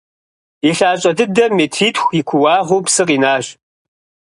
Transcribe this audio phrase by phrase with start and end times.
[0.69, 3.45] И лъащӀэ дыдэм метритху и куууагъыу псы къинащ.